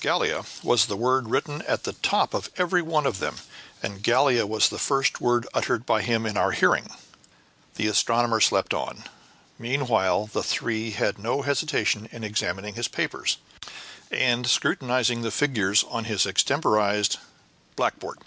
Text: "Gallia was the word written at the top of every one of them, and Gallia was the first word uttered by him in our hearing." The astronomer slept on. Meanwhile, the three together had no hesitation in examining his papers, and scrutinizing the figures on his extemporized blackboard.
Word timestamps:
"Gallia 0.00 0.46
was 0.62 0.86
the 0.86 0.96
word 0.96 1.28
written 1.28 1.60
at 1.68 1.84
the 1.84 1.92
top 1.92 2.32
of 2.32 2.48
every 2.56 2.80
one 2.80 3.04
of 3.04 3.18
them, 3.18 3.36
and 3.82 4.02
Gallia 4.02 4.46
was 4.46 4.70
the 4.70 4.78
first 4.78 5.20
word 5.20 5.46
uttered 5.52 5.84
by 5.84 6.00
him 6.00 6.24
in 6.24 6.38
our 6.38 6.52
hearing." 6.52 6.88
The 7.74 7.88
astronomer 7.88 8.40
slept 8.40 8.72
on. 8.72 9.04
Meanwhile, 9.58 10.28
the 10.32 10.42
three 10.42 10.92
together 10.92 11.04
had 11.06 11.18
no 11.18 11.42
hesitation 11.42 12.08
in 12.12 12.24
examining 12.24 12.76
his 12.76 12.88
papers, 12.88 13.36
and 14.10 14.46
scrutinizing 14.46 15.20
the 15.20 15.30
figures 15.30 15.84
on 15.90 16.04
his 16.04 16.24
extemporized 16.26 17.18
blackboard. 17.76 18.20